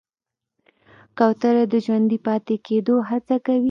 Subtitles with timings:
[1.17, 3.59] کوتره د ژوندي پاتې کېدو هڅه کوي.